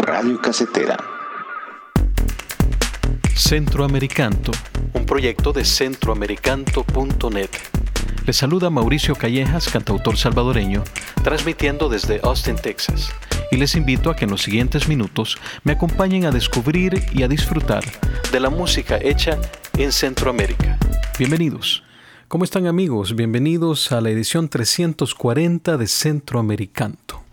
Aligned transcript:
Radio 0.00 0.38
Casetera. 0.38 0.96
Centroamericanto, 3.34 4.50
un 4.92 5.06
proyecto 5.06 5.52
de 5.52 5.64
centroamericanto.net. 5.64 7.75
Le 8.26 8.32
saluda 8.32 8.70
Mauricio 8.70 9.14
Callejas, 9.14 9.68
cantautor 9.68 10.16
salvadoreño, 10.16 10.82
transmitiendo 11.22 11.88
desde 11.88 12.18
Austin, 12.24 12.56
Texas. 12.56 13.10
Y 13.52 13.56
les 13.56 13.76
invito 13.76 14.10
a 14.10 14.16
que 14.16 14.24
en 14.24 14.32
los 14.32 14.42
siguientes 14.42 14.88
minutos 14.88 15.38
me 15.62 15.74
acompañen 15.74 16.24
a 16.24 16.32
descubrir 16.32 17.04
y 17.12 17.22
a 17.22 17.28
disfrutar 17.28 17.84
de 18.32 18.40
la 18.40 18.50
música 18.50 18.98
hecha 19.00 19.38
en 19.78 19.92
Centroamérica. 19.92 20.76
Bienvenidos. 21.20 21.84
¿Cómo 22.26 22.42
están 22.42 22.66
amigos? 22.66 23.14
Bienvenidos 23.14 23.92
a 23.92 24.00
la 24.00 24.10
edición 24.10 24.48
340 24.48 25.76
de 25.76 25.86
Centroamericanto 25.86 27.25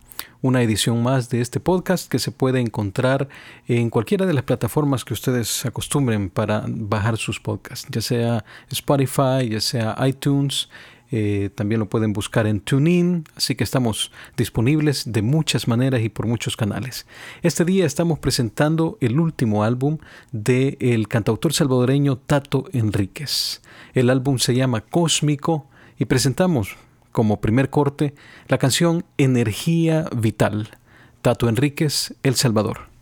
una 0.44 0.62
edición 0.62 1.02
más 1.02 1.30
de 1.30 1.40
este 1.40 1.62
podcast 1.62 2.12
que 2.12 2.20
se 2.20 2.30
puede 2.30 2.60
encontrar 2.60 3.30
en 3.66 3.90
cualquiera 3.90 4.26
de 4.26 4.34
las 4.34 4.44
plataformas 4.44 5.06
que 5.06 5.14
ustedes 5.14 5.66
acostumbren 5.66 6.30
para 6.30 6.66
bajar 6.68 7.18
sus 7.18 7.40
podcasts, 7.40 7.88
ya 7.90 8.02
sea 8.02 8.46
Spotify, 8.70 9.50
ya 9.50 9.62
sea 9.62 9.96
iTunes. 10.06 10.70
Eh, 11.12 11.50
también 11.56 11.80
lo 11.80 11.88
pueden 11.88 12.12
buscar 12.12 12.46
en 12.46 12.60
TuneIn, 12.60 13.24
así 13.36 13.56
que 13.56 13.64
estamos 13.64 14.12
disponibles 14.36 15.14
de 15.14 15.22
muchas 15.22 15.68
maneras 15.68 16.02
y 16.02 16.10
por 16.10 16.28
muchos 16.28 16.58
canales. 16.58 17.06
Este 17.42 17.64
día 17.64 17.86
estamos 17.86 18.20
presentando 18.20 18.98
el 19.00 19.20
último 19.20 19.64
álbum 19.64 20.00
del 20.34 21.08
cantautor 21.08 21.54
salvadoreño 21.54 22.18
Tato 22.18 22.66
Enríquez. 22.74 23.62
El 23.94 24.10
álbum 24.10 24.40
se 24.40 24.56
llama 24.56 24.82
Cósmico 24.82 25.68
y 25.98 26.06
presentamos 26.06 26.76
como 27.14 27.40
primer 27.40 27.70
corte 27.70 28.14
la 28.50 28.58
canción 28.58 29.06
Energía 29.18 30.10
Vital, 30.14 30.78
Tato 31.22 31.48
Enríquez, 31.48 32.16
El 32.24 32.36
Salvador. 32.36 32.93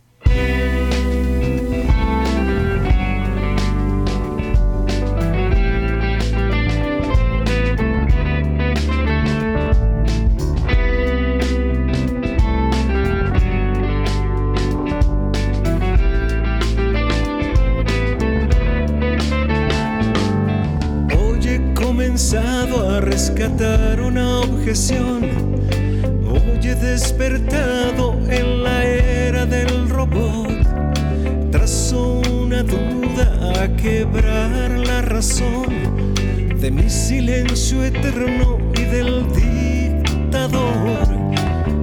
La 34.32 35.02
razón 35.02 36.14
de 36.60 36.70
mi 36.70 36.88
silencio 36.88 37.84
eterno 37.84 38.58
y 38.74 38.82
del 38.82 39.24
dictador. 39.32 41.08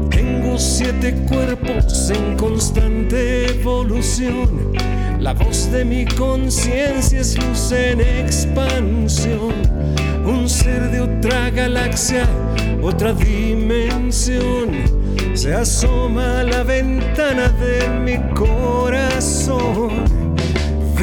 Tengo 0.10 0.58
siete 0.58 1.14
cuerpos 1.30 2.12
en 2.12 2.36
constante 2.38 3.52
evolución. 3.52 4.74
La 5.20 5.34
voz 5.34 5.72
de 5.72 5.86
mi 5.86 6.06
conciencia 6.06 7.20
es 7.20 7.38
luz 7.38 7.72
en 7.72 8.02
expansión 8.02 9.54
un 10.26 10.48
ser 10.48 10.92
de 10.92 11.02
otra 11.02 11.50
galaxia, 11.50 12.28
otra 12.82 13.14
dimensión. 13.14 14.70
Se 15.34 15.54
asoma 15.54 16.42
a 16.42 16.44
la 16.44 16.64
ventana 16.64 17.50
de 17.50 17.90
mi 17.90 18.18
corazón. 18.34 20.19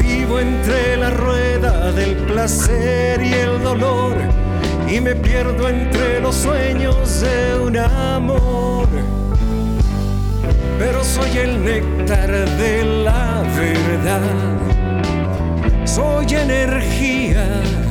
Vivo 0.01 0.39
entre 0.39 0.97
la 0.97 1.09
rueda 1.09 1.91
del 1.91 2.15
placer 2.15 3.21
y 3.21 3.33
el 3.33 3.61
dolor 3.63 4.15
y 4.89 4.99
me 5.01 5.15
pierdo 5.15 5.67
entre 5.69 6.19
los 6.21 6.35
sueños 6.35 7.21
de 7.21 7.59
un 7.59 7.77
amor. 7.77 8.87
Pero 10.79 11.03
soy 11.03 11.37
el 11.37 11.63
néctar 11.63 12.29
de 12.31 12.83
la 13.03 13.43
verdad. 13.55 14.21
Soy 15.85 16.25
energía 16.35 17.45
el 17.61 17.87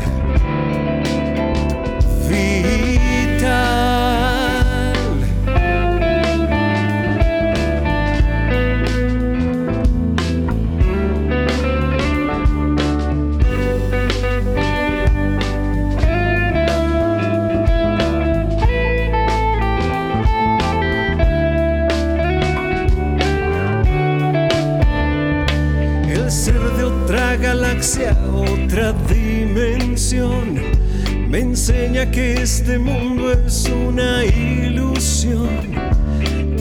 enseña 31.69 32.09
que 32.13 32.35
este 32.35 32.79
mundo 32.79 33.33
es 33.33 33.69
una 33.69 34.25
ilusión, 34.25 35.49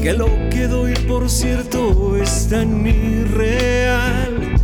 que 0.02 0.14
lo 0.14 0.26
que 0.50 0.68
doy 0.68 0.96
por 1.08 1.30
cierto 1.30 2.18
es 2.18 2.48
tan 2.50 2.88
irreal, 2.88 4.56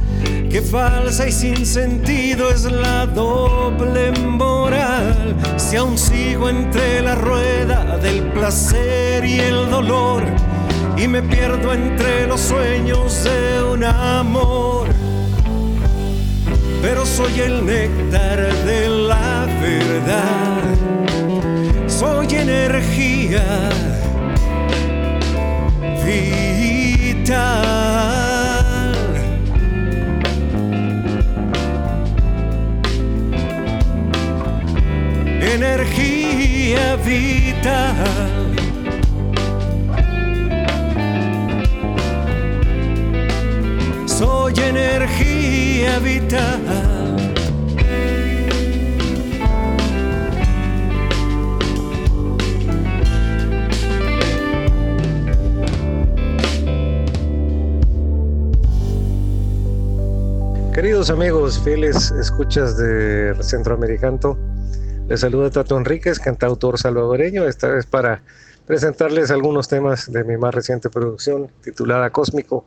que 0.50 0.64
falsa 0.64 1.28
y 1.28 1.32
sin 1.32 1.64
sentido 1.64 2.50
es 2.50 2.64
la 2.64 3.06
doble 3.06 4.12
moral. 4.14 5.36
Si 5.58 5.76
aún 5.76 5.96
sigo 5.96 6.50
entre 6.50 7.04
la 7.04 7.14
rueda 7.14 8.00
del 8.00 8.24
placer 8.32 9.24
y 9.24 9.42
el 9.42 9.70
dolor, 9.70 10.24
y 10.98 11.08
me 11.08 11.22
pierdo 11.22 11.72
entre 11.72 12.26
los 12.26 12.42
sueños 12.42 13.26
de 13.26 13.64
un 13.64 13.84
amor 13.84 14.71
pero 16.82 17.06
soy 17.06 17.40
el 17.40 17.66
néctar 17.66 18.40
de 18.66 18.90
la 18.90 19.46
verdad. 19.62 20.64
Soy 21.88 22.28
energía 22.36 23.70
vital. 26.04 26.52
Energía 35.42 36.96
vital. 37.06 38.56
Soy 44.08 44.54
energía 44.60 45.21
Queridos 60.74 61.10
amigos, 61.10 61.60
fieles 61.60 62.12
escuchas 62.12 62.78
de 62.78 63.36
Centroamericano, 63.42 64.38
les 65.10 65.20
saluda 65.20 65.52
Tato 65.52 65.78
Enríquez, 65.78 66.20
cantautor 66.20 66.80
salvadoreño, 66.80 67.44
esta 67.44 67.68
vez 67.68 67.86
para 67.86 68.24
presentarles 68.66 69.30
algunos 69.30 69.68
temas 69.68 70.10
de 70.10 70.24
mi 70.24 70.38
más 70.38 70.56
reciente 70.56 70.90
producción 70.90 71.52
titulada 71.62 72.10
Cósmico. 72.12 72.66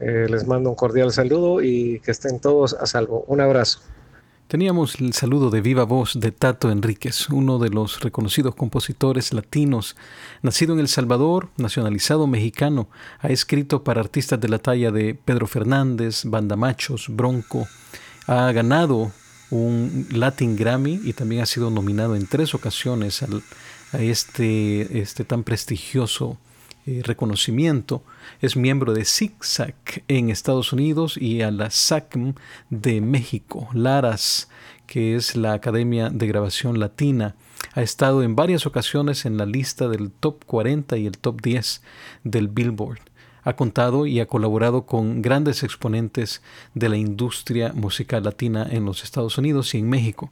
Eh, 0.00 0.26
les 0.28 0.46
mando 0.46 0.70
un 0.70 0.76
cordial 0.76 1.12
saludo 1.12 1.62
y 1.62 2.00
que 2.00 2.10
estén 2.10 2.40
todos 2.40 2.74
a 2.74 2.86
salvo. 2.86 3.24
Un 3.28 3.40
abrazo. 3.40 3.80
Teníamos 4.48 5.00
el 5.00 5.12
saludo 5.12 5.50
de 5.50 5.60
viva 5.60 5.82
voz 5.82 6.20
de 6.20 6.30
Tato 6.30 6.70
Enríquez, 6.70 7.28
uno 7.30 7.58
de 7.58 7.68
los 7.68 7.98
reconocidos 7.98 8.54
compositores 8.54 9.32
latinos, 9.32 9.96
nacido 10.40 10.72
en 10.74 10.78
El 10.78 10.86
Salvador, 10.86 11.48
nacionalizado 11.56 12.28
mexicano, 12.28 12.88
ha 13.18 13.26
escrito 13.28 13.82
para 13.82 14.00
artistas 14.00 14.40
de 14.40 14.48
la 14.48 14.60
talla 14.60 14.92
de 14.92 15.16
Pedro 15.16 15.48
Fernández, 15.48 16.24
Banda 16.24 16.54
Machos, 16.54 17.08
Bronco, 17.08 17.66
ha 18.28 18.52
ganado 18.52 19.10
un 19.50 20.06
Latin 20.12 20.54
Grammy 20.54 21.00
y 21.02 21.12
también 21.12 21.42
ha 21.42 21.46
sido 21.46 21.70
nominado 21.70 22.14
en 22.14 22.28
tres 22.28 22.54
ocasiones 22.54 23.24
a 23.24 23.98
este, 23.98 25.00
este 25.00 25.24
tan 25.24 25.42
prestigioso 25.42 26.38
eh, 26.86 27.02
reconocimiento. 27.04 28.04
Es 28.40 28.56
miembro 28.56 28.94
de 28.94 29.04
ZigZag 29.04 29.74
en 30.06 30.30
Estados 30.30 30.72
Unidos 30.72 31.16
y 31.16 31.42
a 31.42 31.50
la 31.50 31.70
SACM 31.70 32.34
de 32.70 33.00
México. 33.00 33.68
Laras, 33.72 34.48
que 34.86 35.16
es 35.16 35.34
la 35.34 35.52
Academia 35.52 36.10
de 36.10 36.28
Grabación 36.28 36.78
Latina, 36.78 37.34
ha 37.74 37.82
estado 37.82 38.22
en 38.22 38.36
varias 38.36 38.66
ocasiones 38.66 39.24
en 39.26 39.36
la 39.36 39.46
lista 39.46 39.88
del 39.88 40.12
top 40.12 40.44
40 40.44 40.96
y 40.96 41.06
el 41.06 41.18
top 41.18 41.42
10 41.42 41.82
del 42.22 42.46
Billboard. 42.46 43.00
Ha 43.42 43.56
contado 43.56 44.06
y 44.06 44.20
ha 44.20 44.26
colaborado 44.26 44.86
con 44.86 45.22
grandes 45.22 45.62
exponentes 45.62 46.40
de 46.74 46.88
la 46.88 46.96
industria 46.96 47.72
musical 47.72 48.22
latina 48.22 48.66
en 48.70 48.84
los 48.84 49.02
Estados 49.02 49.38
Unidos 49.38 49.74
y 49.74 49.78
en 49.78 49.88
México. 49.88 50.30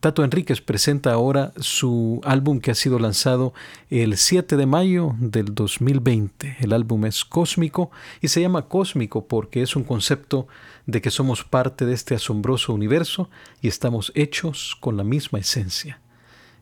Tato 0.00 0.22
Enríquez 0.22 0.60
presenta 0.60 1.12
ahora 1.12 1.52
su 1.56 2.20
álbum 2.22 2.60
que 2.60 2.70
ha 2.70 2.76
sido 2.76 3.00
lanzado 3.00 3.52
el 3.90 4.16
7 4.16 4.56
de 4.56 4.64
mayo 4.64 5.16
del 5.18 5.56
2020. 5.56 6.58
El 6.60 6.72
álbum 6.72 7.06
es 7.06 7.24
Cósmico 7.24 7.90
y 8.20 8.28
se 8.28 8.40
llama 8.40 8.68
Cósmico 8.68 9.26
porque 9.26 9.60
es 9.60 9.74
un 9.74 9.82
concepto 9.82 10.46
de 10.86 11.02
que 11.02 11.10
somos 11.10 11.42
parte 11.42 11.84
de 11.84 11.94
este 11.94 12.14
asombroso 12.14 12.72
universo 12.72 13.28
y 13.60 13.66
estamos 13.66 14.12
hechos 14.14 14.76
con 14.78 14.96
la 14.96 15.02
misma 15.02 15.40
esencia. 15.40 16.00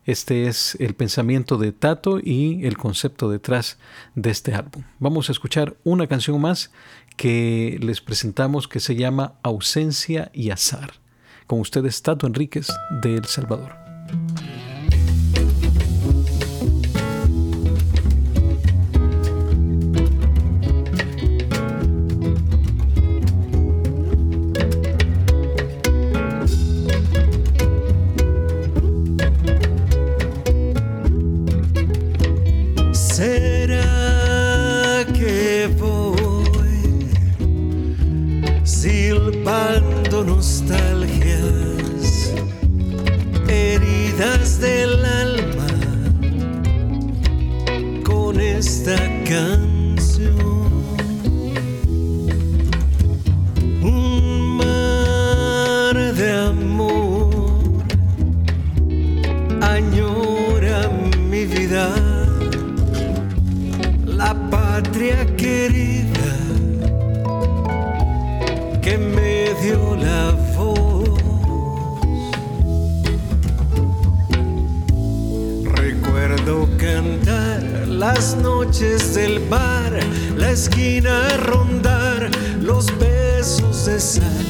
Este 0.05 0.47
es 0.47 0.75
el 0.79 0.95
pensamiento 0.95 1.57
de 1.57 1.73
Tato 1.73 2.19
y 2.19 2.65
el 2.65 2.75
concepto 2.75 3.29
detrás 3.29 3.77
de 4.15 4.31
este 4.31 4.55
álbum. 4.55 4.81
Vamos 4.97 5.29
a 5.29 5.33
escuchar 5.33 5.77
una 5.83 6.07
canción 6.07 6.41
más 6.41 6.71
que 7.17 7.77
les 7.83 8.01
presentamos 8.01 8.67
que 8.67 8.79
se 8.79 8.95
llama 8.95 9.35
Ausencia 9.43 10.31
y 10.33 10.49
Azar. 10.49 10.93
Con 11.47 11.61
ustedes, 11.61 12.01
Tato 12.01 12.27
Enríquez 12.27 12.67
de 13.01 13.15
El 13.15 13.25
Salvador. 13.25 13.86
rondar 81.37 82.29
los 82.61 82.85
besos 82.99 83.85
de 83.85 83.99
sal. 83.99 84.45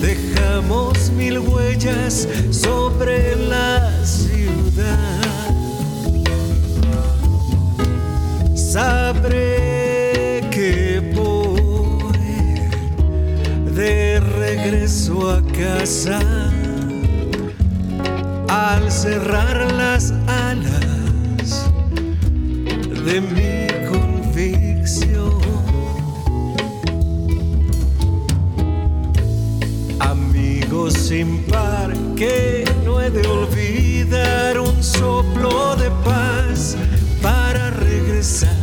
Dejamos 0.00 1.10
mil 1.10 1.38
huellas 1.38 2.28
sobre 2.50 3.36
la 3.36 3.90
ciudad. 4.04 5.18
Sabré 8.54 10.48
que 10.50 11.12
voy 11.14 12.18
de 13.74 14.20
regreso 14.20 15.30
a 15.30 15.42
casa 15.52 16.20
al 18.48 18.90
cerrar 18.90 19.72
las 19.72 20.12
alas 20.26 21.70
de 23.04 23.20
mí. 23.20 23.67
sin 31.18 31.44
que 32.14 32.64
no 32.84 33.00
he 33.00 33.10
de 33.10 33.26
olvidar 33.26 34.60
un 34.60 34.80
soplo 34.80 35.74
de 35.74 35.90
paz 36.04 36.76
para 37.20 37.70
regresar 37.70 38.54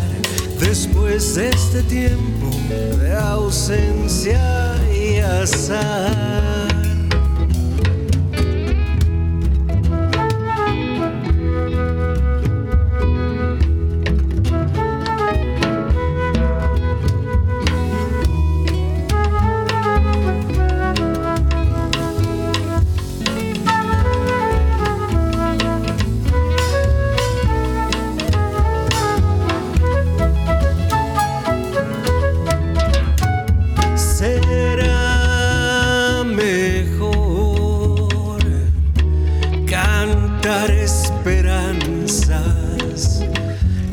después 0.57 1.35
de 1.35 1.49
este 1.49 1.83
tiempo 1.83 2.49
de 2.69 3.13
ausencia 3.13 4.73
y 4.89 5.17
azar. 5.17 6.14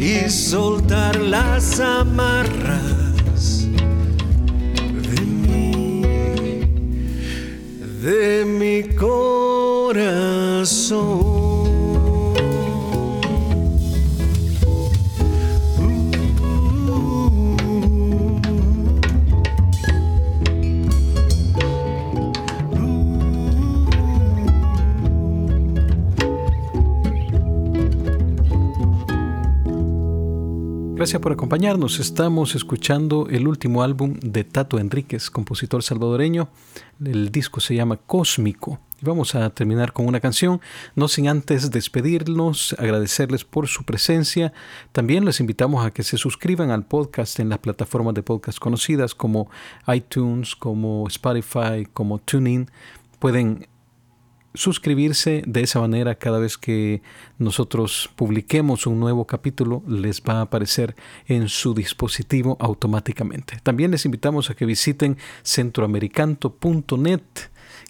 y 0.02 0.28
soltar 0.28 1.16
las 1.20 1.78
amarras. 1.78 3.01
Gracias 31.02 31.20
por 31.20 31.32
acompañarnos. 31.32 31.98
Estamos 31.98 32.54
escuchando 32.54 33.26
el 33.28 33.48
último 33.48 33.82
álbum 33.82 34.14
de 34.22 34.44
Tato 34.44 34.78
Enríquez, 34.78 35.30
compositor 35.30 35.82
salvadoreño. 35.82 36.48
El 37.04 37.32
disco 37.32 37.58
se 37.58 37.74
llama 37.74 37.96
Cósmico. 37.96 38.78
Y 39.02 39.06
vamos 39.06 39.34
a 39.34 39.50
terminar 39.50 39.92
con 39.92 40.06
una 40.06 40.20
canción, 40.20 40.60
no 40.94 41.08
sin 41.08 41.26
antes 41.26 41.72
despedirnos, 41.72 42.76
agradecerles 42.78 43.42
por 43.42 43.66
su 43.66 43.82
presencia. 43.82 44.52
También 44.92 45.24
les 45.24 45.40
invitamos 45.40 45.84
a 45.84 45.90
que 45.90 46.04
se 46.04 46.18
suscriban 46.18 46.70
al 46.70 46.84
podcast 46.84 47.40
en 47.40 47.48
las 47.48 47.58
plataformas 47.58 48.14
de 48.14 48.22
podcast 48.22 48.60
conocidas 48.60 49.16
como 49.16 49.50
iTunes, 49.92 50.54
como 50.54 51.08
Spotify, 51.08 51.84
como 51.92 52.20
TuneIn. 52.20 52.70
Pueden 53.18 53.66
suscribirse 54.54 55.42
de 55.46 55.62
esa 55.62 55.80
manera 55.80 56.14
cada 56.14 56.38
vez 56.38 56.58
que 56.58 57.02
nosotros 57.38 58.10
publiquemos 58.16 58.86
un 58.86 59.00
nuevo 59.00 59.26
capítulo 59.26 59.82
les 59.86 60.22
va 60.22 60.34
a 60.34 60.42
aparecer 60.42 60.94
en 61.26 61.48
su 61.48 61.74
dispositivo 61.74 62.56
automáticamente. 62.60 63.58
También 63.62 63.90
les 63.90 64.04
invitamos 64.04 64.50
a 64.50 64.54
que 64.54 64.66
visiten 64.66 65.16
centroamericanto.net 65.42 67.22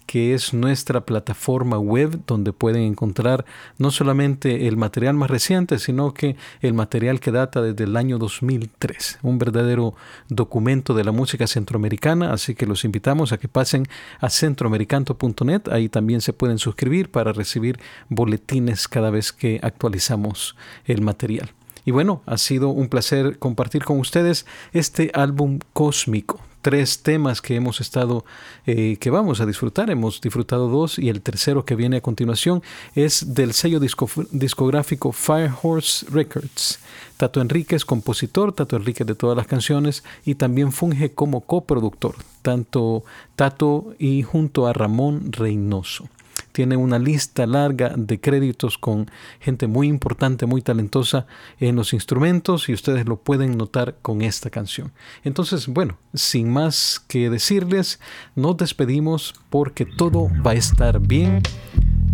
que 0.05 0.33
es 0.33 0.53
nuestra 0.53 1.01
plataforma 1.01 1.79
web 1.79 2.21
donde 2.27 2.53
pueden 2.53 2.83
encontrar 2.83 3.45
no 3.77 3.91
solamente 3.91 4.67
el 4.67 4.77
material 4.77 5.15
más 5.15 5.29
reciente, 5.29 5.79
sino 5.79 6.13
que 6.13 6.35
el 6.61 6.73
material 6.73 7.19
que 7.19 7.31
data 7.31 7.61
desde 7.61 7.85
el 7.85 7.97
año 7.97 8.17
2003, 8.17 9.19
un 9.23 9.39
verdadero 9.39 9.95
documento 10.29 10.93
de 10.93 11.03
la 11.03 11.11
música 11.11 11.47
centroamericana, 11.47 12.33
así 12.33 12.55
que 12.55 12.65
los 12.65 12.85
invitamos 12.85 13.31
a 13.31 13.37
que 13.37 13.47
pasen 13.47 13.87
a 14.19 14.29
centroamericanto.net, 14.29 15.69
ahí 15.71 15.89
también 15.89 16.21
se 16.21 16.33
pueden 16.33 16.57
suscribir 16.57 17.09
para 17.09 17.33
recibir 17.33 17.79
boletines 18.09 18.87
cada 18.87 19.09
vez 19.09 19.31
que 19.31 19.59
actualizamos 19.63 20.55
el 20.85 21.01
material. 21.01 21.51
Y 21.85 21.91
bueno, 21.91 22.21
ha 22.25 22.37
sido 22.37 22.69
un 22.69 22.87
placer 22.87 23.37
compartir 23.39 23.83
con 23.83 23.99
ustedes 23.99 24.45
este 24.71 25.11
álbum 25.13 25.59
cósmico. 25.73 26.39
Tres 26.61 27.03
temas 27.03 27.41
que 27.41 27.55
hemos 27.55 27.81
estado, 27.81 28.23
eh, 28.65 28.95
que 28.97 29.09
vamos 29.09 29.41
a 29.41 29.45
disfrutar. 29.45 29.89
Hemos 29.89 30.21
disfrutado 30.21 30.69
dos 30.69 30.97
y 30.97 31.09
el 31.09 31.21
tercero 31.21 31.65
que 31.65 31.75
viene 31.75 31.97
a 31.97 32.01
continuación 32.01 32.63
es 32.95 33.33
del 33.33 33.51
sello 33.51 33.81
discográfico 33.81 35.11
Firehorse 35.11 36.05
Records. 36.09 36.79
Tato 37.17 37.41
Enríquez, 37.41 37.83
compositor, 37.83 38.53
Tato 38.53 38.77
Enríquez 38.77 39.05
de 39.05 39.15
todas 39.15 39.35
las 39.35 39.47
canciones 39.47 40.05
y 40.23 40.35
también 40.35 40.71
funge 40.71 41.11
como 41.11 41.41
coproductor, 41.41 42.15
tanto 42.41 43.03
Tato 43.35 43.93
y 43.99 44.23
junto 44.23 44.65
a 44.65 44.73
Ramón 44.73 45.33
Reynoso 45.33 46.07
tiene 46.53 46.77
una 46.77 46.99
lista 46.99 47.45
larga 47.45 47.93
de 47.97 48.21
créditos 48.21 48.77
con 48.77 49.11
gente 49.39 49.67
muy 49.67 49.87
importante, 49.87 50.45
muy 50.45 50.61
talentosa 50.61 51.25
en 51.59 51.75
los 51.75 51.93
instrumentos 51.93 52.69
y 52.69 52.73
ustedes 52.73 53.05
lo 53.05 53.17
pueden 53.17 53.57
notar 53.57 53.97
con 54.01 54.21
esta 54.21 54.49
canción. 54.49 54.93
Entonces, 55.23 55.67
bueno, 55.67 55.97
sin 56.13 56.49
más 56.49 57.03
que 57.07 57.29
decirles, 57.29 57.99
nos 58.35 58.55
despedimos 58.55 59.33
porque 59.49 59.85
todo 59.85 60.29
va 60.45 60.51
a 60.51 60.55
estar 60.55 60.99
bien. 60.99 61.41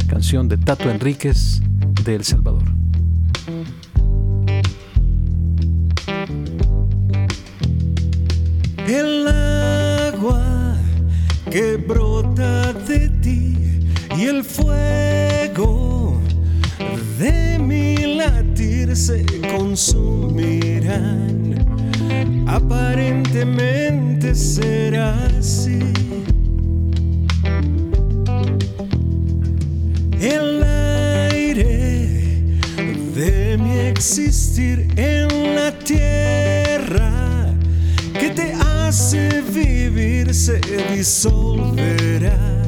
Canción 0.07 0.47
de 0.47 0.57
Tato 0.57 0.89
Enríquez 0.89 1.61
de 2.03 2.15
El 2.15 2.23
Salvador. 2.23 2.63
El 8.87 9.27
agua 9.27 10.77
que 11.51 11.77
brota 11.77 12.73
de 12.73 13.09
ti 13.21 13.78
y 14.17 14.25
el 14.25 14.43
fuego 14.43 16.19
de 17.17 17.59
mi 17.59 18.15
latir 18.15 18.95
se 18.95 19.23
consumirán. 19.55 21.09
Aparentemente 22.47 24.33
será 24.33 25.15
así. 25.37 25.79
El 30.19 30.63
aire 30.63 32.59
de 33.15 33.57
mi 33.57 33.79
existir 33.79 34.87
en 34.95 35.55
la 35.55 35.71
tierra 35.79 37.53
que 38.19 38.29
te 38.29 38.53
hace 38.53 39.41
vivir 39.53 40.33
se 40.33 40.59
disolverá 40.93 42.58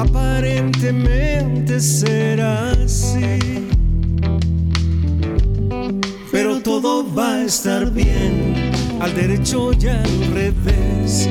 aparentemente 0.00 1.80
será 1.80 2.70
así. 2.70 3.66
Pero 6.30 6.60
todo 6.60 7.04
va 7.14 7.34
a 7.34 7.44
estar 7.44 7.90
bien, 7.90 8.70
al 9.00 9.14
derecho 9.14 9.72
y 9.72 9.88
al 9.88 10.32
revés. 10.32 11.28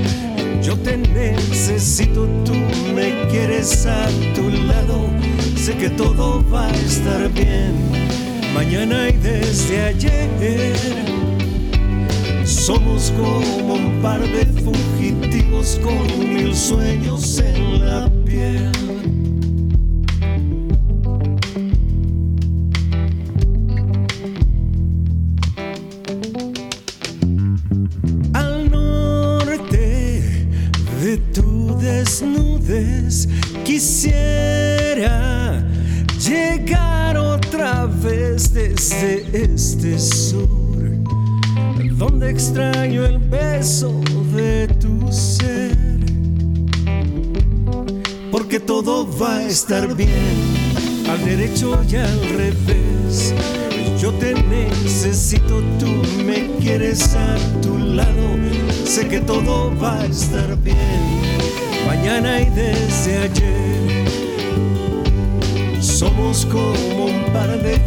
Yo 0.61 0.75
te 0.77 0.97
necesito, 0.97 2.27
tú 2.43 2.53
me 2.93 3.27
quieres 3.29 3.85
a 3.85 4.07
tu 4.35 4.49
lado. 4.49 5.07
Sé 5.55 5.75
que 5.77 5.89
todo 5.89 6.43
va 6.51 6.67
a 6.67 6.75
estar 6.75 7.29
bien, 7.29 7.73
mañana 8.53 9.09
y 9.09 9.13
desde 9.13 9.83
ayer. 9.83 11.06
Somos 12.67 13.11
como 13.11 13.75
un 13.75 14.01
par 14.01 14.19
de 14.19 14.45
fugitivos 14.45 15.79
con 15.81 16.19
mil 16.19 16.53
sueños 16.53 17.39
en 17.39 17.79
la 17.79 18.11
piel. 18.25 18.71
Al 28.33 28.69
norte 28.69 30.49
de 31.01 31.17
tu 31.33 31.79
desnudez 31.79 33.29
quisiera 33.63 35.63
llegar 36.19 37.15
otra 37.15 37.85
vez 37.85 38.53
desde 38.53 39.25
este 39.31 39.97
sur 39.97 40.66
donde 41.83 42.29
extraño 42.29 43.05
el 43.05 43.17
beso 43.17 44.01
de 44.35 44.67
tu 44.79 45.11
ser. 45.11 45.77
Porque 48.31 48.59
todo 48.59 49.07
va 49.19 49.37
a 49.37 49.43
estar 49.43 49.95
bien, 49.95 50.09
al 51.09 51.23
derecho 51.25 51.79
y 51.89 51.95
al 51.95 52.19
revés. 52.37 53.33
Yo 53.99 54.11
te 54.13 54.33
necesito, 54.33 55.61
tú 55.79 55.87
me 56.23 56.51
quieres 56.59 57.15
a 57.15 57.35
tu 57.61 57.77
lado. 57.77 58.37
Sé 58.85 59.07
que 59.07 59.19
todo 59.19 59.73
va 59.79 59.99
a 59.99 60.05
estar 60.05 60.55
bien, 60.61 60.75
mañana 61.87 62.41
y 62.41 62.49
desde 62.51 63.17
ayer. 63.17 63.77
Somos 65.81 66.45
como 66.45 67.05
un 67.05 67.23
par 67.33 67.61
de 67.61 67.86